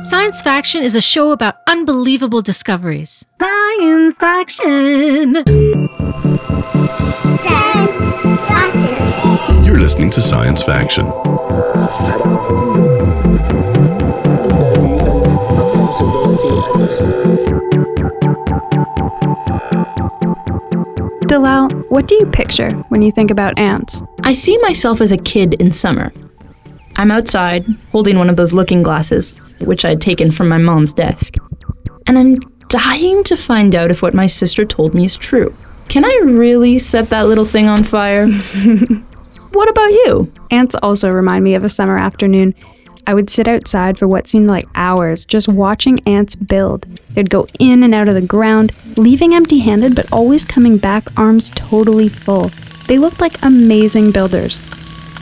Science 0.00 0.40
Faction 0.40 0.82
is 0.82 0.94
a 0.96 1.00
show 1.02 1.30
about 1.30 1.56
unbelievable 1.66 2.40
discoveries. 2.40 3.26
Science 3.38 4.16
Faction! 4.18 5.34
You're 9.62 9.78
listening 9.78 10.10
to 10.12 10.22
Science 10.22 10.62
Faction. 10.62 11.04
Dalal, 21.26 21.68
what 21.90 22.08
do 22.08 22.14
you 22.14 22.26
picture 22.32 22.70
when 22.88 23.02
you 23.02 23.12
think 23.12 23.30
about 23.30 23.58
ants? 23.58 24.02
I 24.22 24.32
see 24.32 24.56
myself 24.58 25.02
as 25.02 25.12
a 25.12 25.18
kid 25.18 25.54
in 25.60 25.72
summer. 25.72 26.10
I'm 26.96 27.10
outside, 27.10 27.66
holding 27.92 28.16
one 28.16 28.30
of 28.30 28.36
those 28.36 28.54
looking 28.54 28.82
glasses, 28.82 29.34
which 29.64 29.84
I 29.84 29.90
had 29.90 30.00
taken 30.00 30.30
from 30.30 30.48
my 30.48 30.58
mom's 30.58 30.92
desk. 30.92 31.34
And 32.06 32.18
I'm 32.18 32.34
dying 32.68 33.24
to 33.24 33.36
find 33.36 33.74
out 33.74 33.90
if 33.90 34.02
what 34.02 34.14
my 34.14 34.26
sister 34.26 34.64
told 34.64 34.94
me 34.94 35.04
is 35.04 35.16
true. 35.16 35.54
Can 35.88 36.04
I 36.04 36.20
really 36.24 36.78
set 36.78 37.10
that 37.10 37.26
little 37.26 37.44
thing 37.44 37.66
on 37.66 37.82
fire? 37.82 38.28
what 39.52 39.68
about 39.68 39.90
you? 39.90 40.32
Ants 40.50 40.76
also 40.82 41.10
remind 41.10 41.42
me 41.42 41.54
of 41.54 41.64
a 41.64 41.68
summer 41.68 41.98
afternoon. 41.98 42.54
I 43.06 43.14
would 43.14 43.28
sit 43.28 43.48
outside 43.48 43.98
for 43.98 44.06
what 44.06 44.28
seemed 44.28 44.48
like 44.48 44.68
hours 44.76 45.26
just 45.26 45.48
watching 45.48 45.98
ants 46.06 46.36
build. 46.36 46.86
They'd 47.10 47.28
go 47.28 47.46
in 47.58 47.82
and 47.82 47.92
out 47.94 48.06
of 48.06 48.14
the 48.14 48.20
ground, 48.20 48.72
leaving 48.96 49.34
empty 49.34 49.58
handed 49.58 49.96
but 49.96 50.12
always 50.12 50.44
coming 50.44 50.78
back 50.78 51.08
arms 51.18 51.50
totally 51.50 52.08
full. 52.08 52.50
They 52.86 52.98
looked 52.98 53.20
like 53.20 53.42
amazing 53.42 54.12
builders. 54.12 54.60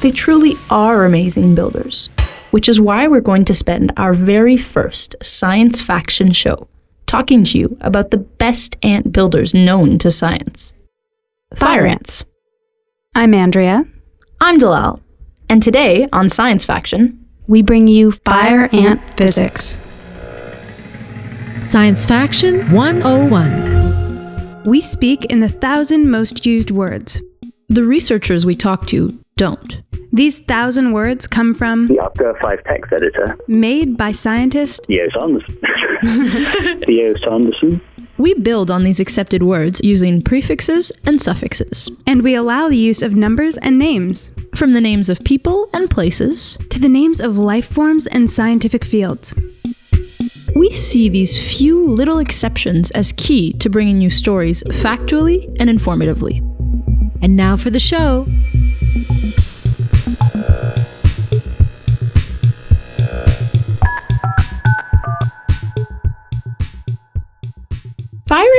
They 0.01 0.11
truly 0.11 0.57
are 0.69 1.07
amazing 1.07 1.55
builders, 1.55 2.11
which 2.51 2.69
is 2.69 2.81
why 2.81 3.07
we're 3.07 3.21
going 3.21 3.45
to 3.45 3.55
spend 3.55 3.93
our 3.97 4.15
very 4.15 4.57
first 4.57 5.17
science 5.23 5.83
faction 5.83 6.33
show 6.33 6.67
talking 7.07 7.43
to 7.45 7.59
you 7.59 7.77
about 7.81 8.11
the 8.11 8.19
best 8.19 8.77
ant 8.83 9.13
builders 9.13 9.55
known 9.55 9.99
to 9.99 10.11
science 10.11 10.75
fire 11.55 11.87
ants. 11.87 12.25
I'm 13.15 13.33
Andrea. 13.35 13.85
I'm 14.41 14.59
Dalal, 14.59 15.01
and 15.49 15.63
today 15.63 16.07
on 16.13 16.29
Science 16.29 16.65
Faction, 16.65 17.25
We 17.47 17.63
bring 17.63 17.87
you 17.89 18.13
fire 18.13 18.69
ant 18.73 19.01
physics. 19.17 19.81
Science 21.63 22.05
Faction 22.05 22.71
101. 22.71 24.63
We 24.65 24.81
speak 24.83 25.25
in 25.25 25.41
the 25.41 25.49
thousand 25.49 26.11
most 26.11 26.45
used 26.47 26.71
words. 26.71 27.21
the 27.71 27.85
researchers 27.85 28.45
we 28.47 28.55
talk 28.55 28.87
to 28.89 29.11
don't. 29.37 29.83
These 30.13 30.39
thousand 30.41 30.93
words 30.93 31.27
come 31.27 31.55
from 31.55 31.87
the 31.87 32.01
Up-Goer 32.01 32.39
5 32.41 32.65
text 32.65 32.93
editor, 32.93 33.37
made 33.47 33.97
by 33.97 34.13
scientists 34.13 34.81
Theo 34.87 35.07
Sanderson. 35.19 35.59
Theo 36.87 37.15
Sanderson. 37.25 37.81
We 38.17 38.35
build 38.35 38.71
on 38.71 38.83
these 38.83 38.99
accepted 39.01 39.43
words 39.43 39.81
using 39.85 40.23
prefixes 40.23 40.91
and 41.05 41.21
suffixes, 41.21 41.91
and 42.07 42.23
we 42.23 42.35
allow 42.35 42.69
the 42.69 42.77
use 42.79 43.03
of 43.03 43.15
numbers 43.15 43.57
and 43.59 43.79
names 43.79 44.33
from 44.57 44.73
the 44.73 44.81
names 44.81 45.09
of 45.09 45.21
people 45.25 45.69
and 45.73 45.89
places. 45.91 46.59
to 46.71 46.81
the 46.81 46.89
names 46.89 47.21
of 47.21 47.39
life 47.39 47.67
forms 47.69 48.07
and 48.07 48.29
scientific 48.31 48.85
fields. 48.85 49.35
We 50.57 50.73
see 50.73 51.09
these 51.09 51.57
few 51.57 51.85
little 51.87 52.19
exceptions 52.19 52.91
as 52.93 53.13
key 53.13 53.53
to 53.55 53.69
bringing 53.69 54.01
you 54.01 54.11
stories 54.11 54.65
factually 54.65 55.55
and 55.61 55.71
informatively. 55.71 56.39
And 57.23 57.37
now 57.37 57.57
for 57.57 57.71
the 57.71 57.79
show. 57.79 58.27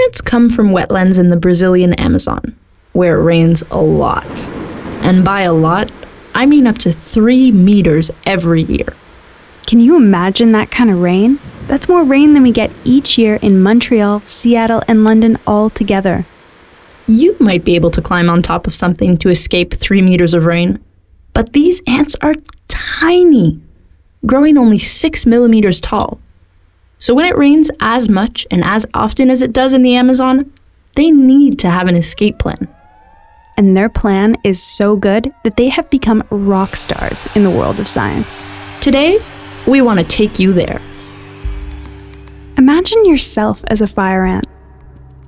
Ants 0.05 0.22
come 0.22 0.50
from 0.50 0.69
wetlands 0.69 1.19
in 1.19 1.30
the 1.30 1.38
Brazilian 1.38 1.94
Amazon, 1.95 2.55
where 2.94 3.19
it 3.19 3.23
rains 3.23 3.63
a 3.72 3.81
lot. 3.81 4.47
And 5.01 5.25
by 5.25 5.41
a 5.41 5.53
lot, 5.53 5.91
I 6.35 6.46
mean 6.46 6.68
up 6.68 6.78
to 6.79 6.91
three 6.91 7.51
meters 7.51 8.12
every 8.25 8.63
year. 8.63 8.94
Can 9.66 9.79
you 9.79 9.96
imagine 9.96 10.51
that 10.51 10.72
kind 10.72 10.90
of 10.90 11.01
rain? 11.01 11.40
That's 11.68 11.90
more 11.90 12.03
rain 12.03 12.34
than 12.34 12.44
we 12.44 12.51
get 12.51 12.72
each 12.84 13.18
year 13.18 13.35
in 13.41 13.62
Montreal, 13.62 14.22
Seattle, 14.22 14.81
and 14.88 15.03
London 15.03 15.38
all 15.46 15.69
together. 15.69 16.25
You 17.07 17.35
might 17.40 17.63
be 17.63 17.75
able 17.75 17.91
to 17.91 18.02
climb 18.02 18.29
on 18.29 18.41
top 18.41 18.68
of 18.68 18.73
something 18.73 19.18
to 19.18 19.29
escape 19.29 19.73
three 19.73 20.02
meters 20.02 20.34
of 20.34 20.46
rain, 20.46 20.79
but 21.34 21.53
these 21.53 21.81
ants 21.88 22.16
are 22.22 22.35
tiny, 22.68 23.59
growing 24.25 24.57
only 24.57 24.78
six 24.78 25.25
millimeters 25.25 25.79
tall. 25.79 26.19
So 27.01 27.13
when 27.13 27.25
it 27.27 27.37
rains 27.37 27.71
as 27.79 28.09
much 28.09 28.45
and 28.51 28.61
as 28.61 28.85
often 28.93 29.31
as 29.31 29.41
it 29.41 29.53
does 29.53 29.73
in 29.73 29.83
the 29.83 29.95
Amazon, 29.95 30.51
they 30.95 31.11
need 31.11 31.57
to 31.59 31.69
have 31.69 31.87
an 31.87 31.95
escape 31.95 32.39
plan. 32.39 32.67
And 33.55 33.75
their 33.75 33.87
plan 33.87 34.35
is 34.43 34.61
so 34.61 34.97
good 34.97 35.33
that 35.45 35.55
they 35.55 35.69
have 35.69 35.89
become 35.89 36.21
rock 36.29 36.75
stars 36.75 37.25
in 37.35 37.43
the 37.43 37.49
world 37.49 37.79
of 37.79 37.87
science. 37.87 38.43
Today, 38.81 39.17
we 39.65 39.81
want 39.81 40.01
to 40.01 40.05
take 40.05 40.39
you 40.39 40.51
there. 40.51 40.81
Imagine 42.57 43.05
yourself 43.05 43.63
as 43.67 43.81
a 43.81 43.87
fire 43.87 44.25
ant. 44.25 44.45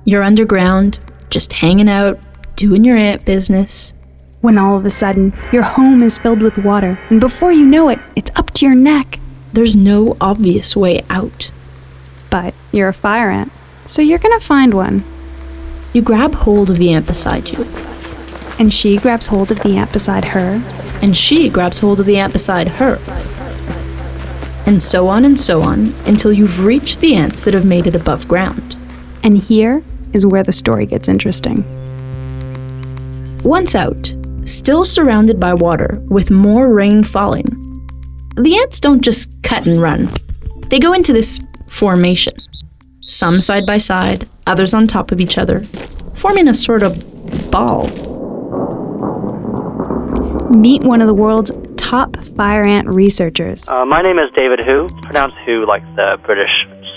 You're 0.04 0.22
underground, 0.22 0.98
just 1.30 1.54
hanging 1.54 1.88
out, 1.88 2.20
doing 2.54 2.84
your 2.84 2.98
ant 2.98 3.24
business. 3.24 3.94
When 4.42 4.58
all 4.58 4.76
of 4.76 4.84
a 4.84 4.90
sudden, 4.90 5.32
your 5.52 5.62
home 5.62 6.02
is 6.02 6.18
filled 6.18 6.42
with 6.42 6.58
water, 6.58 6.98
and 7.08 7.18
before 7.18 7.52
you 7.52 7.64
know 7.64 7.88
it, 7.88 7.98
it's 8.14 8.30
up 8.36 8.50
to 8.54 8.66
your 8.66 8.74
neck. 8.74 9.18
There's 9.54 9.74
no 9.74 10.18
obvious 10.20 10.76
way 10.76 11.00
out. 11.08 11.50
But 12.32 12.54
you're 12.72 12.88
a 12.88 12.94
fire 12.94 13.30
ant, 13.30 13.52
so 13.86 14.02
you're 14.02 14.18
gonna 14.18 14.40
find 14.40 14.74
one. 14.74 15.04
You 15.92 16.02
grab 16.02 16.32
hold 16.34 16.70
of 16.70 16.78
the 16.78 16.90
ant 16.92 17.06
beside 17.06 17.50
you, 17.50 17.64
And 18.58 18.72
she 18.72 18.96
grabs 18.98 19.26
hold 19.26 19.50
of 19.52 19.60
the 19.60 19.76
ant 19.76 19.92
beside 19.92 20.24
her, 20.24 20.60
and 21.02 21.16
she 21.16 21.48
grabs 21.48 21.78
hold 21.80 22.00
of 22.00 22.06
the 22.06 22.16
ant 22.18 22.32
beside 22.32 22.68
her. 22.68 22.98
And 24.66 24.82
so 24.82 25.08
on 25.08 25.24
and 25.24 25.38
so 25.38 25.60
on 25.62 25.92
until 26.06 26.32
you've 26.32 26.64
reached 26.64 27.00
the 27.00 27.14
ants 27.14 27.44
that 27.44 27.54
have 27.54 27.66
made 27.66 27.86
it 27.86 27.94
above 27.94 28.26
ground. 28.26 28.76
and 29.24 29.38
here 29.38 29.82
is 30.12 30.26
where 30.26 30.42
the 30.42 30.52
story 30.52 30.86
gets 30.86 31.08
interesting. 31.08 31.64
Once 33.44 33.74
out, 33.74 34.14
still 34.44 34.84
surrounded 34.84 35.38
by 35.38 35.54
water 35.54 36.02
with 36.08 36.30
more 36.30 36.68
rain 36.68 37.04
falling, 37.04 37.46
the 38.36 38.56
ants 38.56 38.80
don't 38.80 39.02
just 39.02 39.30
cut 39.42 39.66
and 39.66 39.80
run. 39.80 40.08
They 40.68 40.78
go 40.78 40.92
into 40.92 41.12
this 41.12 41.38
formation, 41.72 42.34
some 43.00 43.40
side 43.40 43.66
by 43.66 43.78
side, 43.78 44.28
others 44.46 44.74
on 44.74 44.86
top 44.86 45.10
of 45.10 45.20
each 45.20 45.38
other, 45.38 45.60
forming 46.14 46.48
a 46.48 46.54
sort 46.54 46.82
of 46.82 47.50
ball. 47.50 47.86
Meet 50.50 50.82
one 50.84 51.00
of 51.00 51.06
the 51.06 51.14
world's 51.14 51.50
top 51.76 52.16
fire 52.36 52.64
ant 52.64 52.88
researchers. 52.88 53.68
Uh, 53.70 53.84
my 53.86 54.02
name 54.02 54.18
is 54.18 54.30
David 54.34 54.60
Hu, 54.64 54.88
pronounced 55.02 55.36
Who 55.46 55.66
like 55.66 55.82
the 55.96 56.18
British 56.24 56.50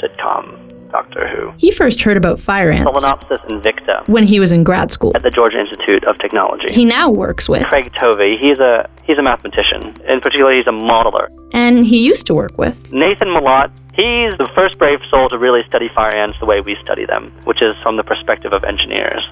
sitcom 0.03 0.61
Doctor 0.91 1.27
Who. 1.27 1.53
He 1.57 1.71
first 1.71 2.01
heard 2.03 2.17
about 2.17 2.39
fire 2.39 2.71
ants 2.71 2.89
Solenopsis 2.89 3.45
invicta 3.49 4.07
when 4.07 4.23
he 4.25 4.39
was 4.39 4.51
in 4.51 4.63
grad 4.63 4.91
school. 4.91 5.11
at 5.15 5.23
the 5.23 5.29
Georgia 5.29 5.59
Institute 5.59 6.03
of 6.05 6.17
Technology. 6.19 6.73
He 6.73 6.85
now 6.85 7.09
works 7.09 7.49
with, 7.49 7.63
Craig 7.63 7.91
Tovey, 7.99 8.37
he's 8.39 8.59
a 8.59 8.89
he's 9.05 9.17
a 9.17 9.23
mathematician. 9.23 9.95
In 10.07 10.21
particular, 10.21 10.55
he's 10.55 10.67
a 10.67 10.71
modeler. 10.71 11.27
And 11.55 11.85
he 11.85 12.05
used 12.05 12.27
to 12.27 12.33
work 12.33 12.57
with, 12.57 12.91
Nathan 12.91 13.29
Mlot, 13.29 13.71
he's 13.93 14.38
the 14.38 14.49
first 14.55 14.77
brave 14.77 14.99
soul 15.09 15.29
to 15.29 15.38
really 15.38 15.61
study 15.67 15.89
fire 15.95 16.16
ants 16.16 16.38
the 16.39 16.45
way 16.45 16.61
we 16.61 16.75
study 16.83 17.05
them, 17.05 17.31
which 17.45 17.61
is 17.61 17.73
from 17.81 17.97
the 17.97 18.03
perspective 18.03 18.53
of 18.53 18.63
engineers. 18.63 19.23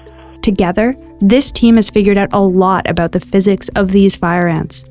Together, 0.42 0.94
this 1.20 1.52
team 1.52 1.76
has 1.76 1.88
figured 1.88 2.18
out 2.18 2.32
a 2.32 2.40
lot 2.40 2.88
about 2.90 3.12
the 3.12 3.20
physics 3.20 3.68
of 3.76 3.92
these 3.92 4.16
fire 4.16 4.48
ants. 4.48 4.84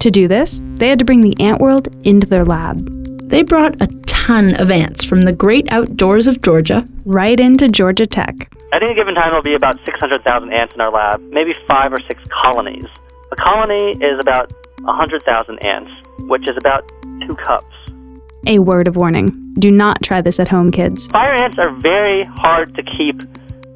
To 0.00 0.10
do 0.10 0.26
this, 0.26 0.60
they 0.74 0.88
had 0.88 0.98
to 0.98 1.04
bring 1.04 1.20
the 1.20 1.38
ant 1.38 1.60
world 1.60 1.88
into 2.04 2.26
their 2.26 2.44
lab, 2.44 3.00
they 3.30 3.44
brought 3.44 3.80
a 3.80 3.86
ton 4.06 4.56
of 4.56 4.72
ants 4.72 5.04
from 5.04 5.22
the 5.22 5.32
great 5.32 5.70
outdoors 5.70 6.26
of 6.26 6.42
Georgia 6.42 6.84
right 7.04 7.38
into 7.38 7.68
Georgia 7.68 8.04
Tech. 8.04 8.34
At 8.72 8.82
any 8.82 8.92
given 8.92 9.14
time, 9.14 9.28
there'll 9.28 9.40
be 9.40 9.54
about 9.54 9.78
600,000 9.84 10.52
ants 10.52 10.74
in 10.74 10.80
our 10.80 10.90
lab, 10.90 11.20
maybe 11.30 11.54
five 11.68 11.92
or 11.92 12.00
six 12.08 12.20
colonies. 12.42 12.86
A 13.30 13.36
colony 13.36 13.92
is 14.04 14.18
about 14.18 14.52
100,000 14.80 15.58
ants, 15.60 15.92
which 16.28 16.48
is 16.48 16.56
about 16.56 16.88
two 17.22 17.34
cups. 17.36 17.76
A 18.46 18.58
word 18.58 18.88
of 18.88 18.96
warning 18.96 19.54
do 19.58 19.70
not 19.70 20.02
try 20.02 20.20
this 20.20 20.40
at 20.40 20.48
home, 20.48 20.70
kids. 20.70 21.08
Fire 21.08 21.34
ants 21.34 21.58
are 21.58 21.72
very 21.74 22.24
hard 22.24 22.74
to 22.74 22.82
keep 22.82 23.20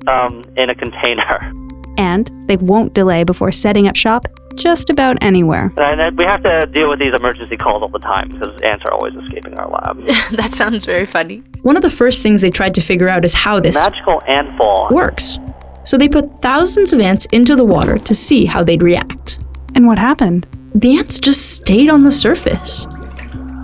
um, 0.08 0.44
in 0.56 0.70
a 0.70 0.74
container. 0.74 1.52
And 1.96 2.30
they 2.48 2.56
won't 2.56 2.94
delay 2.94 3.24
before 3.24 3.52
setting 3.52 3.86
up 3.86 3.96
shop 3.96 4.26
just 4.56 4.88
about 4.88 5.16
anywhere. 5.20 5.72
And 5.76 6.16
we 6.18 6.24
have 6.24 6.42
to 6.44 6.66
deal 6.72 6.88
with 6.88 6.98
these 6.98 7.12
emergency 7.14 7.56
calls 7.56 7.82
all 7.82 7.88
the 7.88 7.98
time 7.98 8.28
because 8.28 8.48
ants 8.62 8.84
are 8.86 8.92
always 8.92 9.14
escaping 9.14 9.54
our 9.58 9.68
lab. 9.68 10.02
that 10.36 10.52
sounds 10.52 10.86
very 10.86 11.06
funny. 11.06 11.42
One 11.62 11.76
of 11.76 11.82
the 11.82 11.90
first 11.90 12.22
things 12.22 12.40
they 12.40 12.50
tried 12.50 12.74
to 12.74 12.80
figure 12.80 13.08
out 13.08 13.24
is 13.24 13.34
how 13.34 13.60
this 13.60 13.76
Magical 13.76 14.22
ant 14.22 14.56
ball. 14.56 14.88
works. 14.90 15.38
So 15.84 15.98
they 15.98 16.08
put 16.08 16.40
thousands 16.40 16.92
of 16.92 17.00
ants 17.00 17.26
into 17.26 17.56
the 17.56 17.64
water 17.64 17.98
to 17.98 18.14
see 18.14 18.46
how 18.46 18.64
they'd 18.64 18.82
react. 18.82 19.38
And 19.74 19.86
what 19.86 19.98
happened? 19.98 20.46
The 20.76 20.98
ants 20.98 21.20
just 21.20 21.54
stayed 21.54 21.88
on 21.88 22.02
the 22.02 22.10
surface. 22.10 22.88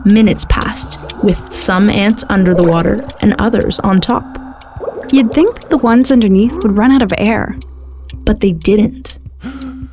Minutes 0.05 0.47
passed, 0.49 1.01
with 1.25 1.53
some 1.53 1.91
ants 1.91 2.25
under 2.29 2.55
the 2.55 2.63
water 2.63 3.05
and 3.21 3.35
others 3.41 3.81
on 3.81 4.01
top. 4.01 4.25
You'd 5.11 5.33
think 5.33 5.61
that 5.61 5.71
the 5.71 5.79
ones 5.79 6.13
underneath 6.13 6.55
would 6.63 6.79
run 6.79 6.93
out 6.93 7.03
of 7.03 7.13
air. 7.19 7.59
But 8.25 8.39
they 8.39 8.53
didn't. 8.53 9.19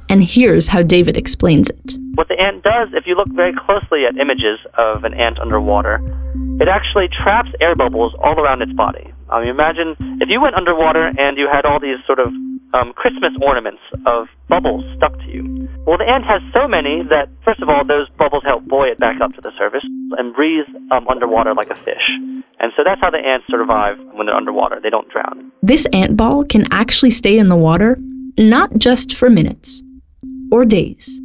And 0.10 0.24
here's 0.24 0.68
how 0.68 0.84
David 0.84 1.18
explains 1.18 1.72
it. 1.72 1.98
What 2.14 2.28
the 2.28 2.40
ant 2.40 2.62
does, 2.62 2.90
if 2.94 3.08
you 3.08 3.16
look 3.16 3.30
very 3.34 3.54
closely 3.66 4.06
at 4.06 4.16
images 4.22 4.60
of 4.78 5.04
an 5.04 5.16
ant 5.16 5.40
underwater, 5.40 6.00
it 6.62 6.68
actually 6.68 7.10
traps 7.10 7.50
air 7.60 7.76
bubbles 7.76 8.14
all 8.24 8.40
around 8.40 8.62
its 8.62 8.74
body. 8.74 9.12
Um, 9.30 9.42
imagine 9.42 9.96
if 10.22 10.30
you 10.30 10.40
went 10.40 10.54
underwater 10.54 11.08
and 11.18 11.36
you 11.36 11.50
had 11.52 11.66
all 11.66 11.80
these 11.80 11.98
sort 12.06 12.20
of 12.20 12.32
um, 12.74 12.94
Christmas 12.94 13.32
ornaments 13.42 13.82
of 14.06 14.28
bubbles 14.50 14.84
stuck 14.98 15.14
to 15.20 15.28
you. 15.28 15.68
Well, 15.86 15.98
the 15.98 16.08
ant 16.08 16.26
has 16.26 16.42
so 16.54 16.68
many 16.68 17.04
that, 17.10 17.30
first 17.46 17.62
of 17.62 17.70
all, 17.70 17.86
those 17.86 18.10
bubbles 18.18 18.44
help 18.44 18.66
buoy 18.66 18.90
it 18.90 19.00
back 19.00 19.22
up 19.22 19.34
to 19.36 19.42
the 19.42 19.52
surface 19.58 19.84
and 20.18 20.36
breathe 20.36 20.68
um, 20.92 21.08
underwater 21.08 21.54
like 21.54 21.70
a 21.70 21.76
fish. 21.76 22.04
And 22.60 22.74
so 22.76 22.84
that's 22.84 23.00
how 23.00 23.10
the 23.10 23.20
ants 23.20 23.46
survive 23.50 23.98
when 24.14 24.26
they're 24.26 24.36
underwater. 24.36 24.80
They 24.82 24.90
don't 24.90 25.08
drown. 25.10 25.52
This 25.62 25.86
ant 25.94 26.18
ball 26.18 26.44
can 26.44 26.68
actually 26.72 27.12
stay 27.12 27.38
in 27.38 27.50
the 27.50 27.56
water 27.56 27.98
not 28.38 28.78
just 28.78 29.16
for 29.16 29.30
minutes, 29.30 29.82
or 30.52 30.66
days, 30.66 31.22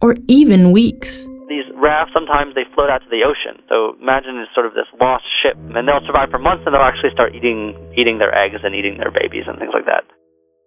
or 0.00 0.16
even 0.28 0.72
weeks. 0.72 1.26
These 1.48 1.68
rafts, 1.76 2.12
sometimes 2.14 2.54
they 2.54 2.64
float 2.74 2.88
out 2.88 3.02
to 3.04 3.10
the 3.10 3.20
ocean. 3.22 3.62
So 3.68 3.96
imagine 4.00 4.40
it's 4.40 4.52
sort 4.54 4.66
of 4.66 4.72
this 4.72 4.88
lost 5.00 5.24
ship, 5.42 5.56
and 5.76 5.86
they'll 5.86 6.04
survive 6.06 6.30
for 6.30 6.38
months, 6.38 6.64
and 6.64 6.74
they'll 6.74 6.82
actually 6.82 7.12
start 7.12 7.34
eating 7.34 7.76
eating 7.96 8.18
their 8.18 8.34
eggs 8.34 8.64
and 8.64 8.74
eating 8.74 8.96
their 8.96 9.12
babies 9.12 9.44
and 9.46 9.58
things 9.58 9.72
like 9.74 9.84
that. 9.86 10.04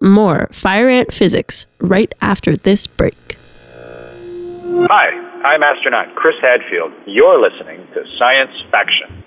More 0.02 0.48
Fire 0.52 0.90
Ant 0.90 1.14
Physics 1.14 1.66
right 1.80 2.14
after 2.22 2.56
this 2.56 2.86
break. 2.88 3.38
Hi, 3.74 5.10
I'm 5.44 5.64
astronaut 5.64 6.16
Chris 6.16 6.36
Hadfield. 6.42 6.94
You're 7.06 7.42
listening 7.42 7.88
to 7.94 8.04
Science 8.20 8.52
Faction. 8.70 9.24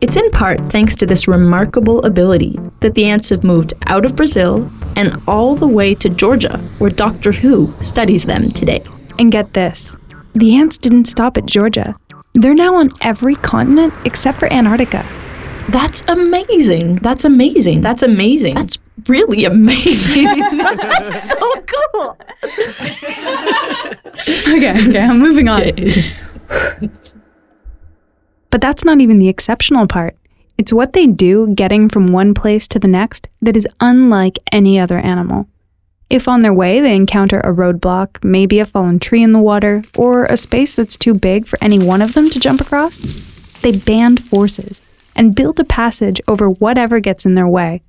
It's 0.00 0.16
in 0.16 0.30
part 0.32 0.60
thanks 0.70 0.94
to 0.96 1.06
this 1.06 1.26
remarkable 1.26 2.04
ability 2.04 2.58
that 2.80 2.94
the 2.94 3.06
ants 3.06 3.30
have 3.30 3.42
moved 3.42 3.72
out 3.86 4.04
of 4.04 4.14
Brazil 4.14 4.70
and 4.96 5.22
all 5.26 5.56
the 5.56 5.66
way 5.66 5.94
to 5.94 6.10
Georgia, 6.10 6.58
where 6.78 6.90
Doctor 6.90 7.32
Who 7.32 7.72
studies 7.80 8.26
them 8.26 8.50
today. 8.50 8.82
And 9.18 9.32
get 9.32 9.54
this 9.54 9.96
the 10.34 10.56
ants 10.56 10.76
didn't 10.76 11.06
stop 11.06 11.38
at 11.38 11.46
Georgia. 11.46 11.96
They're 12.34 12.54
now 12.54 12.74
on 12.76 12.90
every 13.00 13.36
continent 13.36 13.94
except 14.04 14.38
for 14.38 14.52
Antarctica. 14.52 15.06
That's 15.68 16.02
amazing. 16.08 16.96
That's 16.96 17.24
amazing. 17.24 17.80
That's 17.80 18.02
amazing. 18.02 18.54
That's 18.54 18.78
really 19.08 19.44
amazing. 19.44 20.24
That's 20.58 21.28
so 21.28 21.64
cool. 21.92 22.18
Okay, 24.46 24.70
okay, 24.88 25.00
I'm 25.00 25.18
moving 25.18 25.48
on. 25.48 25.62
But 28.50 28.60
that's 28.60 28.84
not 28.84 29.00
even 29.00 29.18
the 29.18 29.28
exceptional 29.28 29.88
part. 29.88 30.16
It's 30.56 30.72
what 30.72 30.92
they 30.92 31.08
do 31.08 31.52
getting 31.56 31.88
from 31.88 32.06
one 32.06 32.34
place 32.34 32.68
to 32.68 32.78
the 32.78 32.86
next 32.86 33.28
that 33.42 33.56
is 33.56 33.66
unlike 33.80 34.38
any 34.52 34.78
other 34.78 34.98
animal. 35.00 35.48
If 36.10 36.28
on 36.28 36.40
their 36.40 36.52
way 36.52 36.80
they 36.80 36.94
encounter 36.94 37.40
a 37.40 37.52
roadblock, 37.52 38.22
maybe 38.22 38.58
a 38.58 38.66
fallen 38.66 38.98
tree 38.98 39.22
in 39.22 39.32
the 39.32 39.40
water, 39.40 39.82
or 39.96 40.26
a 40.26 40.36
space 40.36 40.76
that's 40.76 40.98
too 40.98 41.14
big 41.14 41.46
for 41.46 41.58
any 41.62 41.78
one 41.78 42.02
of 42.02 42.14
them 42.14 42.28
to 42.30 42.38
jump 42.38 42.60
across, 42.60 43.00
they 43.62 43.72
band 43.72 44.22
forces 44.22 44.82
and 45.16 45.34
build 45.34 45.58
a 45.58 45.64
passage 45.64 46.20
over 46.28 46.48
whatever 46.50 47.00
gets 47.00 47.24
in 47.24 47.34
their 47.34 47.48
way. 47.48 47.82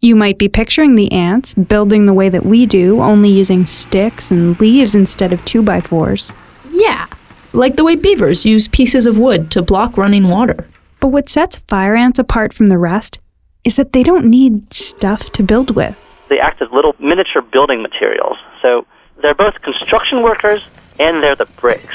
You 0.00 0.16
might 0.16 0.38
be 0.38 0.48
picturing 0.48 0.94
the 0.94 1.10
ants 1.12 1.54
building 1.54 2.06
the 2.06 2.14
way 2.14 2.28
that 2.28 2.46
we 2.46 2.66
do, 2.66 3.00
only 3.00 3.30
using 3.30 3.66
sticks 3.66 4.30
and 4.30 4.58
leaves 4.60 4.94
instead 4.94 5.32
of 5.32 5.44
2 5.44 5.62
by 5.62 5.80
4s 5.80 6.32
Yeah, 6.70 7.06
like 7.52 7.76
the 7.76 7.84
way 7.84 7.96
beavers 7.96 8.46
use 8.46 8.68
pieces 8.68 9.06
of 9.06 9.18
wood 9.18 9.50
to 9.50 9.62
block 9.62 9.98
running 9.98 10.28
water. 10.28 10.68
But 11.00 11.08
what 11.08 11.28
sets 11.28 11.58
fire 11.68 11.96
ants 11.96 12.18
apart 12.18 12.54
from 12.54 12.68
the 12.68 12.78
rest 12.78 13.18
is 13.64 13.76
that 13.76 13.92
they 13.92 14.02
don't 14.02 14.26
need 14.26 14.72
stuff 14.72 15.30
to 15.32 15.42
build 15.42 15.74
with. 15.74 16.07
They 16.28 16.40
act 16.40 16.62
as 16.62 16.68
little 16.70 16.94
miniature 16.98 17.42
building 17.42 17.82
materials. 17.82 18.36
So 18.62 18.86
they're 19.22 19.34
both 19.34 19.60
construction 19.62 20.22
workers 20.22 20.62
and 20.98 21.22
they're 21.22 21.36
the 21.36 21.46
bricks. 21.46 21.94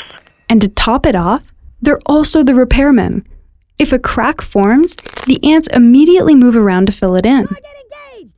And 0.50 0.62
to 0.62 0.68
top 0.68 1.06
it 1.06 1.16
off, 1.16 1.44
they're 1.82 2.02
also 2.06 2.44
the 2.44 2.54
repairmen. 2.54 3.26
If 3.80 3.92
a 3.92 4.00
crack 4.00 4.42
forms, 4.42 4.96
the 5.26 5.44
ants 5.44 5.68
immediately 5.74 6.36
move 6.36 6.56
around 6.56 6.86
to 6.88 6.92
fill 6.92 7.16
it 7.16 7.26
in. 7.26 7.48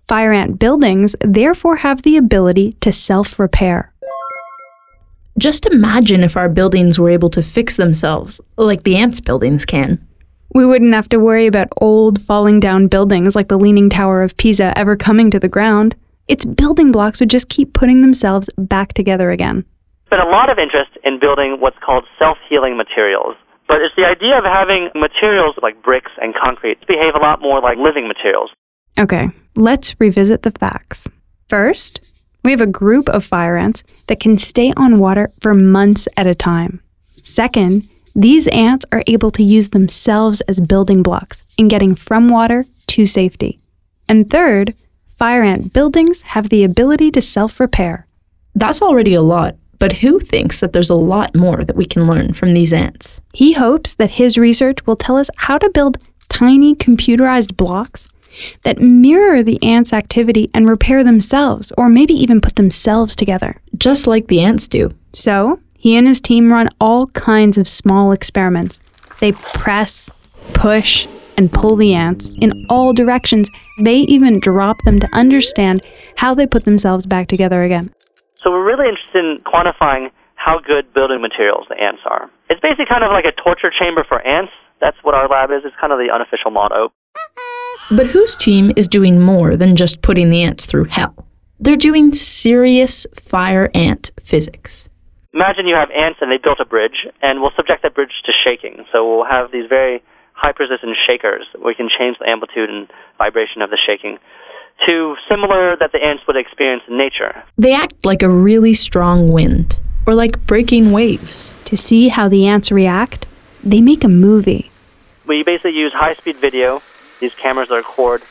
Fire 0.07 0.31
ant 0.31 0.59
buildings 0.59 1.15
therefore 1.21 1.77
have 1.77 2.03
the 2.03 2.17
ability 2.17 2.73
to 2.81 2.91
self 2.91 3.39
repair. 3.39 3.91
Just 5.37 5.65
imagine 5.65 6.23
if 6.23 6.37
our 6.37 6.47
buildings 6.47 6.97
were 6.97 7.09
able 7.09 7.29
to 7.31 7.43
fix 7.43 7.75
themselves, 7.75 8.39
like 8.55 8.83
the 8.83 8.95
ants' 8.95 9.19
buildings 9.19 9.65
can. 9.65 10.04
We 10.55 10.65
wouldn't 10.65 10.93
have 10.93 11.09
to 11.09 11.19
worry 11.19 11.47
about 11.47 11.67
old, 11.81 12.21
falling 12.21 12.61
down 12.61 12.87
buildings 12.87 13.35
like 13.35 13.49
the 13.49 13.59
Leaning 13.59 13.89
Tower 13.89 14.23
of 14.23 14.37
Pisa 14.37 14.71
ever 14.77 14.95
coming 14.95 15.29
to 15.31 15.37
the 15.37 15.49
ground. 15.49 15.97
Its 16.29 16.45
building 16.45 16.93
blocks 16.93 17.19
would 17.19 17.29
just 17.29 17.49
keep 17.49 17.73
putting 17.73 18.01
themselves 18.01 18.49
back 18.57 18.93
together 18.93 19.31
again. 19.31 19.65
There's 20.09 20.21
been 20.21 20.27
a 20.29 20.31
lot 20.31 20.49
of 20.49 20.57
interest 20.57 20.91
in 21.03 21.19
building 21.19 21.57
what's 21.59 21.75
called 21.85 22.05
self 22.17 22.37
healing 22.47 22.77
materials. 22.77 23.35
But 23.67 23.81
it's 23.81 23.93
the 23.97 24.05
idea 24.05 24.37
of 24.37 24.45
having 24.45 24.91
materials 24.95 25.55
like 25.61 25.83
bricks 25.83 26.11
and 26.21 26.33
concrete 26.33 26.79
behave 26.87 27.15
a 27.15 27.19
lot 27.19 27.41
more 27.41 27.59
like 27.59 27.77
living 27.77 28.07
materials. 28.07 28.49
Okay, 28.97 29.27
let's 29.57 29.99
revisit 29.99 30.43
the 30.43 30.51
facts. 30.51 31.09
First, 31.49 32.23
we 32.45 32.51
have 32.51 32.61
a 32.61 32.65
group 32.65 33.09
of 33.09 33.25
fire 33.25 33.57
ants 33.57 33.83
that 34.07 34.21
can 34.21 34.37
stay 34.37 34.71
on 34.77 35.01
water 35.01 35.31
for 35.41 35.53
months 35.53 36.07
at 36.15 36.27
a 36.27 36.33
time. 36.33 36.81
Second, 37.23 37.89
these 38.15 38.47
ants 38.47 38.85
are 38.93 39.03
able 39.07 39.29
to 39.31 39.43
use 39.43 39.69
themselves 39.69 40.39
as 40.41 40.61
building 40.61 41.03
blocks 41.03 41.43
in 41.57 41.67
getting 41.67 41.95
from 41.95 42.29
water 42.29 42.63
to 42.87 43.05
safety. 43.05 43.59
And 44.07 44.29
third, 44.29 44.73
fire 45.17 45.43
ant 45.43 45.73
buildings 45.73 46.21
have 46.21 46.47
the 46.47 46.63
ability 46.63 47.11
to 47.11 47.21
self 47.21 47.59
repair. 47.59 48.07
That's 48.55 48.81
already 48.81 49.15
a 49.15 49.21
lot, 49.21 49.57
but 49.79 49.97
Hu 49.97 50.19
thinks 50.19 50.61
that 50.61 50.71
there's 50.71 50.89
a 50.89 50.95
lot 50.95 51.35
more 51.35 51.65
that 51.65 51.75
we 51.75 51.85
can 51.85 52.07
learn 52.07 52.31
from 52.31 52.51
these 52.51 52.71
ants? 52.71 53.19
He 53.33 53.51
hopes 53.51 53.93
that 53.95 54.11
his 54.11 54.37
research 54.37 54.85
will 54.87 54.95
tell 54.95 55.17
us 55.17 55.29
how 55.35 55.57
to 55.57 55.69
build 55.69 55.97
tiny 56.29 56.73
computerized 56.73 57.57
blocks 57.57 58.07
that 58.63 58.79
mirror 58.79 59.43
the 59.43 59.61
ants' 59.61 59.93
activity 59.93 60.49
and 60.53 60.69
repair 60.69 61.03
themselves, 61.03 61.73
or 61.77 61.89
maybe 61.89 62.13
even 62.13 62.39
put 62.39 62.55
themselves 62.55 63.15
together. 63.15 63.61
Just 63.77 64.07
like 64.07 64.27
the 64.27 64.41
ants 64.41 64.67
do. 64.67 64.91
So, 65.13 65.59
he 65.85 65.95
and 65.95 66.07
his 66.07 66.19
team 66.19 66.51
run 66.51 66.67
all 66.81 67.05
kinds 67.09 67.59
of 67.59 67.67
small 67.67 68.11
experiments. 68.11 68.79
They 69.19 69.33
press, 69.33 70.09
push, 70.55 71.05
and 71.37 71.53
pull 71.53 71.75
the 71.75 71.93
ants 71.93 72.31
in 72.41 72.65
all 72.71 72.91
directions. 72.91 73.51
They 73.79 73.97
even 73.97 74.39
drop 74.39 74.77
them 74.83 74.99
to 74.99 75.07
understand 75.13 75.85
how 76.15 76.33
they 76.33 76.47
put 76.47 76.65
themselves 76.65 77.05
back 77.05 77.27
together 77.27 77.61
again. 77.61 77.93
So 78.33 78.49
we're 78.49 78.65
really 78.65 78.89
interested 78.89 79.23
in 79.23 79.43
quantifying 79.43 80.09
how 80.33 80.57
good 80.57 80.91
building 80.95 81.21
materials 81.21 81.67
the 81.69 81.79
ants 81.79 82.01
are. 82.09 82.31
It's 82.49 82.61
basically 82.61 82.87
kind 82.89 83.03
of 83.03 83.11
like 83.11 83.25
a 83.25 83.41
torture 83.43 83.71
chamber 83.79 84.03
for 84.09 84.25
ants. 84.25 84.53
That's 84.81 84.97
what 85.03 85.13
our 85.13 85.27
lab 85.27 85.51
is. 85.51 85.61
It's 85.65 85.75
kind 85.79 85.93
of 85.93 85.99
the 85.99 86.11
unofficial 86.11 86.49
motto. 86.49 86.91
But 87.91 88.07
Hu's 88.07 88.35
team 88.35 88.71
is 88.75 88.87
doing 88.87 89.21
more 89.21 89.55
than 89.55 89.75
just 89.75 90.01
putting 90.01 90.31
the 90.31 90.41
ants 90.41 90.65
through 90.65 90.85
hell? 90.85 91.27
They're 91.59 91.77
doing 91.77 92.11
serious 92.11 93.05
fire 93.13 93.69
ant 93.75 94.09
physics. 94.19 94.89
Imagine 95.35 95.67
you 95.67 95.75
have 95.75 95.91
ants 95.91 96.19
and 96.21 96.31
they 96.31 96.37
built 96.37 96.61
a 96.61 96.65
bridge, 96.65 97.05
and 97.21 97.41
we'll 97.41 97.51
subject 97.57 97.83
that 97.83 97.93
bridge 97.93 98.23
to 98.25 98.31
shaking. 98.31 98.85
So 98.93 99.05
we'll 99.05 99.25
have 99.25 99.51
these 99.51 99.67
very 99.67 100.01
high 100.31 100.53
precision 100.53 100.95
shakers 101.05 101.45
where 101.53 101.67
we 101.67 101.75
can 101.75 101.89
change 101.89 102.17
the 102.19 102.27
amplitude 102.27 102.69
and 102.69 102.87
vibration 103.17 103.61
of 103.61 103.69
the 103.69 103.77
shaking 103.85 104.17
to 104.85 105.15
similar 105.29 105.75
that 105.77 105.91
the 105.91 106.01
ants 106.01 106.23
would 106.27 106.37
experience 106.37 106.83
in 106.87 106.97
nature. 106.97 107.43
They 107.57 107.73
act 107.73 108.05
like 108.05 108.23
a 108.23 108.29
really 108.29 108.73
strong 108.73 109.29
wind, 109.29 109.79
or 110.07 110.13
like 110.13 110.45
breaking 110.45 110.91
waves. 110.91 111.53
To 111.65 111.75
see 111.75 112.07
how 112.07 112.29
the 112.29 112.47
ants 112.47 112.71
react, 112.71 113.25
they 113.61 113.81
make 113.81 114.05
a 114.05 114.09
movie. 114.09 114.71
We 115.27 115.43
basically 115.43 115.77
use 115.77 115.91
high 115.91 116.15
speed 116.15 116.37
video. 116.37 116.81
These 117.19 117.33
cameras 117.35 117.69
that 117.69 117.75
record 117.75 118.23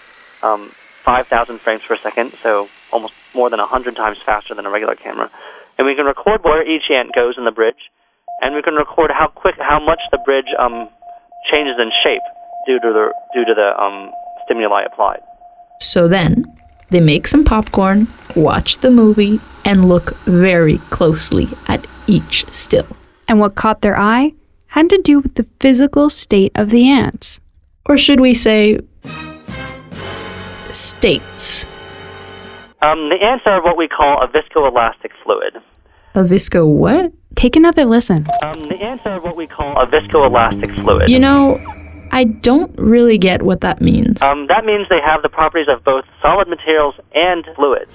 um, 0.43 0.71
5,000 1.03 1.61
frames 1.61 1.83
per 1.83 1.97
second, 1.97 2.33
so 2.43 2.69
almost 2.93 3.13
more 3.35 3.51
than 3.51 3.59
100 3.59 3.95
times 3.95 4.19
faster 4.25 4.55
than 4.55 4.65
a 4.65 4.71
regular 4.71 4.95
camera. 4.95 5.31
And 5.78 5.87
we 5.87 5.95
can 5.95 6.07
record 6.07 6.43
where 6.45 6.62
each 6.62 6.90
ant 6.90 7.14
goes 7.14 7.35
in 7.37 7.45
the 7.45 7.50
bridge, 7.50 7.90
and 8.40 8.54
we 8.54 8.62
can 8.62 8.75
record 8.75 9.11
how 9.11 9.28
quick, 9.28 9.57
how 9.59 9.81
much 9.85 10.00
the 10.12 10.19
bridge 10.25 10.50
um, 10.59 10.88
changes 11.50 11.76
in 11.78 11.90
shape 12.02 12.23
due 12.66 12.78
to 12.81 12.93
the 12.93 13.12
due 13.35 13.45
to 13.45 13.54
the 13.54 13.83
um, 13.83 14.11
stimuli 14.45 14.85
applied. 14.85 15.21
So 15.81 16.09
then, 16.09 16.45
they 16.90 17.00
make 17.00 17.26
some 17.26 17.45
popcorn, 17.45 18.07
watch 18.37 18.78
the 18.78 18.90
movie, 18.90 19.40
and 19.64 19.88
look 19.88 20.16
very 20.25 20.78
closely 20.90 21.49
at 21.66 21.87
each 22.07 22.47
still. 22.52 22.87
And 23.26 23.40
what 23.40 23.54
caught 23.54 23.81
their 23.81 23.99
eye 23.99 24.35
had 24.69 24.90
to 24.90 24.99
do 24.99 25.21
with 25.21 25.35
the 25.35 25.47
physical 25.61 26.11
state 26.11 26.52
of 26.54 26.71
the 26.71 26.88
ants. 26.88 27.40
Or 27.87 27.97
should 27.97 28.21
we 28.21 28.35
say, 28.35 28.81
states? 30.71 31.66
Um, 32.85 33.09
the 33.09 33.17
ants 33.17 33.45
are 33.47 33.64
what 33.64 33.79
we 33.79 33.88
call 33.88 34.23
a 34.23 34.29
viscoelastic 34.29 35.12
fluid. 35.23 35.57
A 36.14 36.21
visco 36.21 36.69
what? 36.69 37.12
Take 37.35 37.57
another 37.57 37.87
listen. 37.87 38.26
Um, 38.43 38.62
the 38.69 38.76
ants 38.76 39.07
are 39.07 39.23
what 39.23 39.37
we 39.37 39.47
call 39.47 39.81
a 39.81 39.87
viscoelastic 39.87 40.75
fluid. 40.83 41.09
You 41.09 41.19
know, 41.19 41.59
I 42.12 42.25
don't 42.25 42.79
really 42.79 43.17
get 43.17 43.41
what 43.41 43.62
that 43.62 43.81
means. 43.81 44.21
Um, 44.21 44.49
that 44.49 44.67
means 44.67 44.87
they 44.91 45.00
have 45.03 45.23
the 45.23 45.31
properties 45.31 45.67
of 45.67 45.83
both 45.83 46.05
solid 46.21 46.47
materials 46.47 46.95
and 47.14 47.47
fluids. 47.57 47.91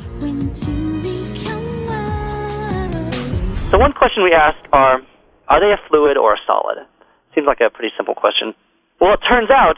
So 3.69 3.77
one 3.77 3.93
question 3.93 4.23
we 4.23 4.33
ask 4.33 4.57
are, 4.73 5.01
are 5.49 5.59
they 5.59 5.71
a 5.71 5.77
fluid 5.87 6.17
or 6.17 6.33
a 6.33 6.37
solid? 6.47 6.77
Seems 7.35 7.45
like 7.45 7.61
a 7.61 7.69
pretty 7.69 7.93
simple 7.95 8.15
question. 8.15 8.55
Well, 8.99 9.13
it 9.13 9.19
turns 9.29 9.51
out 9.51 9.77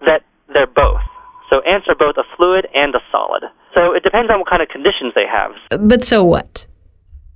that 0.00 0.22
they're 0.48 0.66
both. 0.66 1.02
So 1.50 1.60
ants 1.62 1.86
are 1.88 1.94
both 1.94 2.16
a 2.16 2.24
fluid 2.36 2.66
and 2.74 2.94
a 2.94 3.00
solid. 3.10 3.44
So 3.74 3.92
it 3.92 4.02
depends 4.02 4.30
on 4.30 4.40
what 4.40 4.48
kind 4.48 4.62
of 4.62 4.68
conditions 4.68 5.12
they 5.14 5.26
have. 5.30 5.52
But 5.80 6.02
so 6.02 6.24
what? 6.24 6.66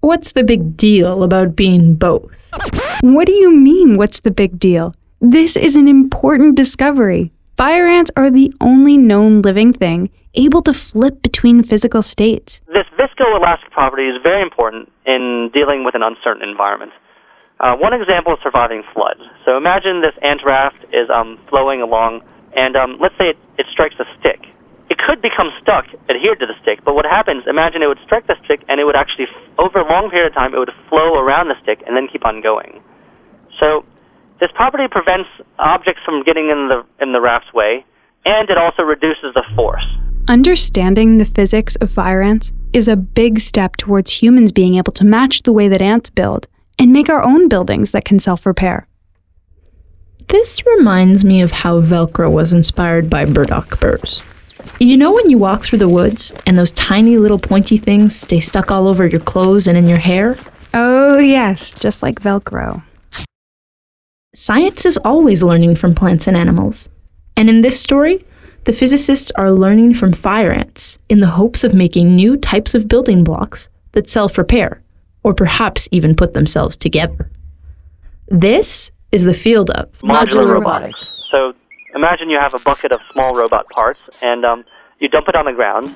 What's 0.01 0.33
the 0.33 0.45
big 0.45 0.77
deal 0.77 1.23
about 1.23 1.55
being 1.55 1.95
both? 1.95 2.51
What 3.03 3.27
do 3.27 3.33
you 3.33 3.55
mean, 3.55 3.97
what's 3.97 4.21
the 4.21 4.31
big 4.31 4.59
deal? 4.59 4.95
This 5.21 5.57
is 5.57 5.77
an 5.77 5.89
important 5.89 6.57
discovery. 6.57 7.33
Fire 7.57 7.87
ants 7.87 8.11
are 8.17 8.31
the 8.31 8.55
only 8.61 8.97
known 8.97 9.43
living 9.43 9.75
thing 9.75 10.09
able 10.35 10.63
to 10.63 10.73
flip 10.73 11.21
between 11.23 11.63
physical 11.63 12.03
states. 12.03 12.63
This 12.69 12.87
viscoelastic 12.97 13.71
property 13.71 14.05
is 14.05 14.17
very 14.23 14.43
important 14.43 14.91
in 15.05 15.51
dealing 15.53 15.85
with 15.85 15.95
an 15.95 16.03
uncertain 16.03 16.49
environment. 16.49 16.93
Uh, 17.59 17.77
one 17.77 17.93
example 17.93 18.33
is 18.33 18.39
surviving 18.43 18.83
floods. 18.95 19.21
So 19.45 19.57
imagine 19.59 20.01
this 20.01 20.17
ant 20.23 20.41
raft 20.47 20.81
is 20.95 21.11
um, 21.13 21.39
flowing 21.51 21.83
along, 21.83 22.23
and 22.57 22.77
um, 22.77 22.99
let's 23.01 23.15
say 23.19 23.31
it, 23.31 23.39
it 23.59 23.67
strikes 23.71 23.95
a 23.99 24.07
stick. 24.19 24.41
It 24.91 24.99
could 24.99 25.23
become 25.23 25.55
stuck, 25.63 25.87
adhered 26.11 26.41
to 26.41 26.47
the 26.47 26.59
stick, 26.63 26.83
but 26.85 26.95
what 26.95 27.05
happens, 27.05 27.45
imagine 27.47 27.83
it 27.83 27.87
would 27.87 28.03
strike 28.05 28.27
the 28.27 28.35
stick, 28.45 28.65
and 28.69 28.81
it 28.81 28.85
would 28.85 28.97
actually, 28.97 29.27
over 29.59 29.79
a 29.79 29.87
long 29.87 30.11
period 30.11 30.29
of 30.29 30.35
time, 30.35 30.53
it 30.53 30.59
would 30.59 30.75
flow 30.89 31.15
around 31.15 31.49
the 31.49 31.55
stick 31.63 31.79
and 31.87 31.97
then 31.97 32.09
keep 32.11 32.27
on 32.27 32.43
going. 32.43 32.83
So 33.61 33.85
this 34.41 34.51
property 34.55 34.89
prevents 34.91 35.29
objects 35.59 36.03
from 36.05 36.25
getting 36.25 36.51
in 36.51 36.69
the, 36.69 36.83
in 37.01 37.13
the 37.13 37.21
raft's 37.21 37.55
way, 37.55 37.87
and 38.25 38.51
it 38.51 38.59
also 38.59 38.83
reduces 38.83 39.33
the 39.35 39.45
force. 39.55 39.87
Understanding 40.27 41.19
the 41.19 41.25
physics 41.25 41.77
of 41.77 41.91
fire 41.91 42.23
ants 42.23 42.53
is 42.73 42.89
a 42.89 42.97
big 42.97 43.39
step 43.39 43.77
towards 43.77 44.23
humans 44.23 44.53
being 44.53 44.75
able 44.75 44.93
to 44.93 45.05
match 45.05 45.43
the 45.43 45.53
way 45.53 45.69
that 45.69 45.83
ants 45.83 46.11
build 46.11 46.47
and 46.79 46.93
make 46.93 47.09
our 47.09 47.23
own 47.23 47.49
buildings 47.49 47.93
that 47.93 48.05
can 48.05 48.19
self 48.19 48.47
repair. 48.47 48.87
This 50.31 50.65
reminds 50.65 51.25
me 51.25 51.41
of 51.41 51.51
how 51.51 51.81
Velcro 51.81 52.31
was 52.31 52.53
inspired 52.53 53.11
by 53.11 53.25
burdock 53.25 53.81
burrs. 53.81 54.23
You 54.79 54.97
know 54.97 55.13
when 55.13 55.29
you 55.29 55.39
walk 55.39 55.65
through 55.65 55.81
the 55.81 55.89
woods 55.89 56.33
and 56.47 56.57
those 56.57 56.71
tiny 56.71 57.19
little 57.19 57.39
pointy 57.39 57.77
things 57.77 58.15
stay 58.15 58.39
stuck 58.39 58.71
all 58.71 58.87
over 58.87 59.05
your 59.05 59.19
clothes 59.19 59.67
and 59.67 59.77
in 59.77 59.89
your 59.89 59.99
hair? 59.99 60.37
Oh, 60.73 61.19
yes, 61.19 61.77
just 61.77 62.01
like 62.01 62.21
Velcro. 62.21 62.81
Science 64.33 64.87
is 64.87 64.97
always 64.99 65.43
learning 65.43 65.75
from 65.75 65.97
plants 65.97 66.29
and 66.29 66.37
animals. 66.37 66.89
And 67.37 67.51
in 67.51 67.63
this 67.63 67.81
story, 67.81 68.25
the 68.67 68.73
physicists 68.73 69.33
are 69.33 69.51
learning 69.51 69.95
from 69.95 70.13
fire 70.13 70.53
ants 70.53 70.97
in 71.09 71.19
the 71.19 71.27
hopes 71.27 71.65
of 71.65 71.75
making 71.75 72.15
new 72.15 72.37
types 72.37 72.77
of 72.77 72.87
building 72.87 73.25
blocks 73.25 73.69
that 73.93 74.09
self 74.09 74.39
repair, 74.39 74.81
or 75.25 75.35
perhaps 75.35 75.89
even 75.91 76.15
put 76.15 76.35
themselves 76.35 76.77
together. 76.77 77.29
This 78.29 78.93
is 79.13 79.25
the 79.25 79.35
field 79.35 79.71
of 79.71 79.91
modular 80.01 80.49
robotics. 80.49 81.23
So 81.31 81.53
imagine 81.95 82.31
you 82.31 82.39
have 82.41 82.55
a 82.55 82.63
bucket 82.63 82.93
of 82.93 83.01
small 83.13 83.35
robot 83.35 83.69
parts, 83.71 84.01
and 84.23 84.45
um, 84.45 84.65
you 84.99 85.09
dump 85.09 85.29
it 85.29 85.35
on 85.35 85.45
the 85.45 85.53
ground, 85.53 85.93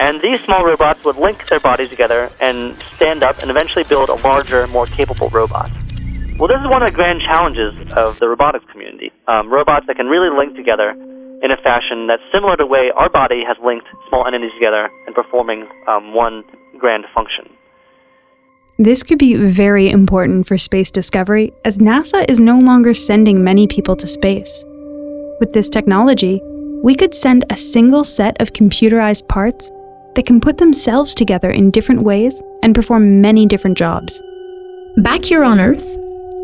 and 0.00 0.20
these 0.22 0.40
small 0.40 0.64
robots 0.64 1.00
would 1.04 1.16
link 1.16 1.46
their 1.48 1.60
bodies 1.60 1.88
together 1.88 2.30
and 2.40 2.76
stand 2.94 3.22
up 3.22 3.38
and 3.38 3.50
eventually 3.50 3.84
build 3.84 4.08
a 4.08 4.14
larger, 4.26 4.66
more 4.68 4.86
capable 4.86 5.28
robot. 5.30 5.70
Well, 6.38 6.48
this 6.48 6.58
is 6.58 6.66
one 6.66 6.82
of 6.82 6.90
the 6.90 6.96
grand 6.96 7.22
challenges 7.22 7.74
of 7.94 8.18
the 8.18 8.28
robotics 8.28 8.64
community. 8.72 9.12
Um, 9.28 9.52
robots 9.52 9.86
that 9.86 9.94
can 9.94 10.06
really 10.06 10.34
link 10.36 10.56
together 10.56 10.90
in 10.90 11.50
a 11.50 11.56
fashion 11.62 12.08
that's 12.08 12.22
similar 12.32 12.56
to 12.56 12.64
the 12.64 12.66
way 12.66 12.90
our 12.96 13.08
body 13.08 13.44
has 13.46 13.56
linked 13.62 13.86
small 14.08 14.26
entities 14.26 14.50
together 14.58 14.90
and 15.06 15.14
performing 15.14 15.68
um, 15.86 16.12
one 16.12 16.42
grand 16.78 17.04
function. 17.14 17.46
This 18.78 19.04
could 19.04 19.18
be 19.18 19.36
very 19.36 19.88
important 19.88 20.48
for 20.48 20.58
space 20.58 20.90
discovery 20.90 21.52
as 21.64 21.78
NASA 21.78 22.28
is 22.28 22.40
no 22.40 22.58
longer 22.58 22.92
sending 22.92 23.44
many 23.44 23.68
people 23.68 23.94
to 23.94 24.06
space. 24.08 24.64
With 25.38 25.52
this 25.52 25.68
technology, 25.68 26.40
we 26.82 26.96
could 26.96 27.14
send 27.14 27.44
a 27.50 27.56
single 27.56 28.02
set 28.02 28.36
of 28.40 28.52
computerized 28.52 29.28
parts 29.28 29.70
that 30.16 30.26
can 30.26 30.40
put 30.40 30.58
themselves 30.58 31.14
together 31.14 31.50
in 31.50 31.70
different 31.70 32.02
ways 32.02 32.42
and 32.64 32.74
perform 32.74 33.20
many 33.20 33.46
different 33.46 33.78
jobs. 33.78 34.20
Back 34.96 35.24
here 35.24 35.44
on 35.44 35.60
Earth, 35.60 35.86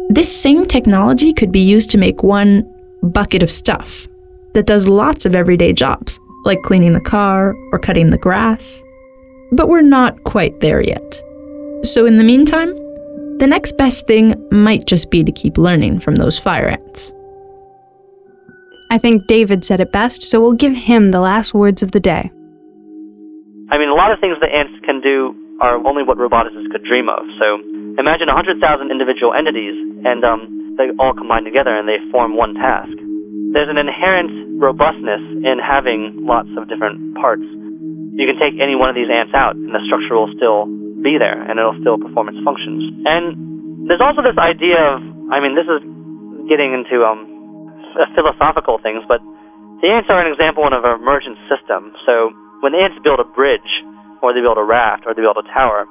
this 0.09 0.33
same 0.33 0.67
technology 0.67 1.33
could 1.33 1.51
be 1.51 1.61
used 1.61 1.91
to 1.91 1.99
make 1.99 2.23
one 2.23 2.63
bucket 3.03 3.43
of 3.43 3.51
stuff 3.51 4.07
that 4.53 4.67
does 4.67 4.87
lots 4.87 5.27
of 5.27 5.35
everyday 5.35 5.73
jobs, 5.73 6.21
like 6.45 6.63
cleaning 6.63 6.93
the 6.93 7.01
car 7.01 7.57
or 7.73 7.81
cutting 7.81 8.11
the 8.11 8.19
grass. 8.19 8.85
But 9.51 9.69
we're 9.69 9.83
not 9.83 10.23
quite 10.23 10.61
there 10.61 10.81
yet. 10.81 11.23
So, 11.83 12.05
in 12.05 12.19
the 12.19 12.25
meantime, 12.25 12.77
the 13.41 13.49
next 13.49 13.79
best 13.79 14.07
thing 14.07 14.37
might 14.53 14.85
just 14.85 15.11
be 15.11 15.25
to 15.25 15.33
keep 15.33 15.57
learning 15.57 16.01
from 16.01 16.17
those 16.17 16.39
fire 16.39 16.69
ants. 16.69 17.15
I 18.91 18.99
think 18.99 19.27
David 19.27 19.65
said 19.65 19.81
it 19.81 19.91
best, 19.91 20.23
so 20.23 20.41
we'll 20.41 20.61
give 20.61 20.77
him 20.77 21.11
the 21.11 21.21
last 21.21 21.55
words 21.55 21.83
of 21.83 21.93
the 21.93 22.01
day. 22.01 22.29
I 23.73 23.79
mean, 23.79 23.89
a 23.89 23.95
lot 23.95 24.13
of 24.13 24.21
things 24.21 24.37
that 24.45 24.53
ants 24.53 24.77
can 24.85 25.01
do 25.01 25.33
are 25.63 25.81
only 25.87 26.03
what 26.03 26.19
roboticists 26.19 26.69
could 26.69 26.85
dream 26.85 27.09
of. 27.09 27.25
So 27.41 27.63
imagine 27.97 28.29
100,000 28.29 28.61
individual 28.91 29.33
entities, 29.33 29.79
and 30.05 30.21
um, 30.21 30.75
they 30.77 30.93
all 31.01 31.15
combine 31.15 31.45
together 31.45 31.73
and 31.73 31.89
they 31.89 31.97
form 32.13 32.37
one 32.37 32.53
task. 32.61 32.93
There's 33.57 33.71
an 33.71 33.79
inherent 33.79 34.61
robustness 34.61 35.23
in 35.49 35.57
having 35.63 36.29
lots 36.29 36.51
of 36.61 36.69
different 36.69 37.17
parts. 37.17 37.47
You 38.21 38.29
can 38.29 38.37
take 38.37 38.61
any 38.61 38.77
one 38.77 38.93
of 38.93 38.97
these 38.99 39.09
ants 39.09 39.33
out, 39.33 39.57
and 39.57 39.73
the 39.73 39.81
structure 39.87 40.19
will 40.19 40.29
still 40.37 40.69
be 41.03 41.17
there, 41.17 41.37
and 41.37 41.59
it'll 41.59 41.79
still 41.81 41.99
perform 41.99 42.29
its 42.29 42.41
functions. 42.45 42.85
And 43.05 43.89
there's 43.89 44.01
also 44.01 44.23
this 44.23 44.37
idea 44.37 44.77
of, 44.77 45.03
I 45.33 45.41
mean, 45.41 45.57
this 45.57 45.67
is 45.67 45.81
getting 46.47 46.77
into 46.77 47.05
um, 47.05 47.27
philosophical 48.15 48.79
things, 48.79 49.03
but 49.09 49.19
the 49.81 49.89
ants 49.89 50.13
are 50.13 50.21
an 50.21 50.29
example 50.29 50.69
of 50.69 50.85
an 50.85 50.95
emergent 51.01 51.41
system. 51.49 51.97
So 52.05 52.33
when 52.61 52.77
the 52.77 52.81
ants 52.85 53.01
build 53.01 53.19
a 53.21 53.29
bridge, 53.29 53.67
or 54.21 54.37
they 54.37 54.45
build 54.45 54.61
a 54.61 54.67
raft, 54.67 55.09
or 55.09 55.17
they 55.17 55.25
build 55.25 55.41
a 55.41 55.47
tower, 55.49 55.89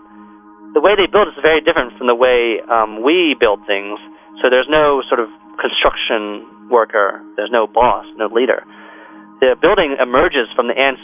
the 0.78 0.82
way 0.82 0.94
they 0.94 1.10
build 1.10 1.28
is 1.34 1.38
very 1.42 1.62
different 1.66 1.98
from 1.98 2.06
the 2.06 2.14
way 2.14 2.62
um, 2.70 3.02
we 3.02 3.34
build 3.34 3.66
things. 3.66 3.98
So 4.42 4.54
there's 4.54 4.70
no 4.70 5.02
sort 5.10 5.18
of 5.18 5.28
construction 5.58 6.46
worker, 6.70 7.18
there's 7.36 7.50
no 7.50 7.66
boss, 7.66 8.06
no 8.16 8.30
leader. 8.30 8.62
The 9.42 9.58
building 9.58 9.98
emerges 9.98 10.46
from 10.54 10.70
the 10.70 10.78
ants 10.78 11.02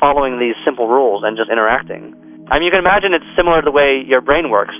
following 0.00 0.42
these 0.42 0.58
simple 0.66 0.88
rules 0.88 1.22
and 1.22 1.38
just 1.38 1.48
interacting. 1.48 2.16
I 2.50 2.58
mean, 2.60 2.68
you 2.68 2.72
can 2.74 2.84
imagine 2.84 3.14
it's 3.14 3.28
similar 3.36 3.60
to 3.60 3.64
the 3.64 3.74
way 3.74 4.04
your 4.04 4.20
brain 4.20 4.50
works. 4.50 4.74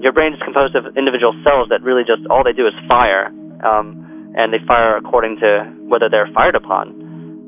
Your 0.00 0.12
brain 0.12 0.32
is 0.32 0.40
composed 0.42 0.76
of 0.76 0.96
individual 0.96 1.36
cells 1.44 1.68
that 1.68 1.82
really 1.82 2.04
just 2.04 2.24
all 2.28 2.44
they 2.44 2.56
do 2.56 2.66
is 2.66 2.74
fire, 2.88 3.28
um, 3.64 4.32
and 4.36 4.52
they 4.52 4.60
fire 4.66 4.96
according 4.96 5.40
to 5.40 5.68
whether 5.88 6.08
they're 6.08 6.28
fired 6.32 6.56
upon 6.56 7.00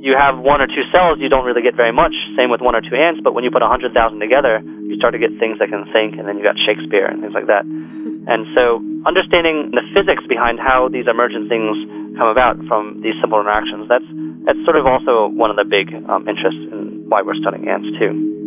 you 0.03 0.19
have 0.19 0.35
one 0.35 0.59
or 0.59 0.67
two 0.67 0.83
cells, 0.91 1.23
you 1.23 1.31
don't 1.31 1.47
really 1.47 1.63
get 1.63 1.79
very 1.79 1.95
much. 1.95 2.11
Same 2.35 2.51
with 2.51 2.59
one 2.59 2.75
or 2.75 2.83
two 2.83 2.99
ants, 2.99 3.23
but 3.23 3.39
when 3.39 3.47
you 3.47 3.55
put 3.55 3.63
a 3.63 3.71
hundred 3.71 3.95
thousand 3.95 4.19
together, 4.19 4.59
you 4.59 4.99
start 4.99 5.15
to 5.15 5.23
get 5.23 5.31
things 5.39 5.63
that 5.63 5.71
can 5.71 5.87
think, 5.95 6.19
and 6.19 6.27
then 6.27 6.35
you 6.35 6.43
got 6.43 6.59
Shakespeare 6.59 7.07
and 7.07 7.23
things 7.23 7.33
like 7.33 7.47
that. 7.47 7.63
And 8.23 8.47
so, 8.55 8.79
understanding 9.03 9.75
the 9.75 9.83
physics 9.91 10.23
behind 10.31 10.63
how 10.63 10.87
these 10.87 11.11
emergent 11.11 11.51
things 11.51 11.75
come 12.15 12.31
about 12.31 12.55
from 12.71 13.03
these 13.03 13.19
simple 13.19 13.43
interactions, 13.43 13.91
that's 13.91 14.07
that's 14.47 14.63
sort 14.63 14.79
of 14.79 14.87
also 14.87 15.27
one 15.27 15.51
of 15.51 15.59
the 15.59 15.67
big 15.67 15.91
um, 16.07 16.31
interests 16.31 16.63
in 16.71 17.03
why 17.11 17.27
we're 17.27 17.35
studying 17.43 17.67
ants 17.67 17.91
too. 17.99 18.42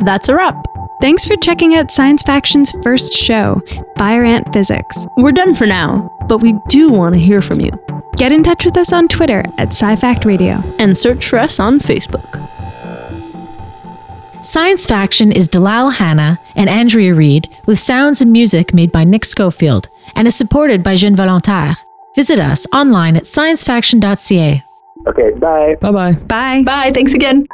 That's 0.00 0.28
a 0.28 0.34
wrap. 0.34 0.56
Thanks 1.00 1.24
for 1.24 1.36
checking 1.36 1.74
out 1.74 1.90
Science 1.90 2.22
Faction's 2.22 2.72
first 2.82 3.12
show, 3.12 3.62
Fire 3.96 4.24
Ant 4.24 4.52
Physics. 4.52 5.06
We're 5.16 5.32
done 5.32 5.54
for 5.54 5.66
now, 5.66 6.10
but 6.28 6.38
we 6.42 6.54
do 6.68 6.88
want 6.88 7.14
to 7.14 7.20
hear 7.20 7.40
from 7.40 7.60
you. 7.60 7.70
Get 8.16 8.32
in 8.32 8.42
touch 8.42 8.64
with 8.64 8.76
us 8.76 8.92
on 8.92 9.08
Twitter 9.08 9.42
at 9.58 9.70
SciFact 9.70 10.24
Radio. 10.24 10.62
And 10.78 10.98
search 10.98 11.26
for 11.26 11.38
us 11.38 11.58
on 11.58 11.78
Facebook. 11.78 12.36
Science 14.44 14.86
Faction 14.86 15.32
is 15.32 15.48
Dalal 15.48 15.90
Hanna 15.90 16.38
and 16.56 16.68
Andrea 16.68 17.14
Reed, 17.14 17.48
with 17.66 17.78
sounds 17.78 18.20
and 18.22 18.32
music 18.32 18.72
made 18.72 18.90
by 18.90 19.04
Nick 19.04 19.24
Schofield, 19.24 19.88
and 20.16 20.26
is 20.26 20.34
supported 20.34 20.82
by 20.82 20.96
Jeune 20.96 21.16
Volontaire. 21.16 21.74
Visit 22.14 22.40
us 22.40 22.66
online 22.74 23.16
at 23.16 23.24
sciencefaction.ca. 23.24 24.64
Okay, 25.06 25.30
bye. 25.38 25.76
Bye 25.80 25.92
bye. 25.92 26.12
Bye. 26.12 26.62
Bye, 26.62 26.90
thanks 26.92 27.14
again. 27.14 27.46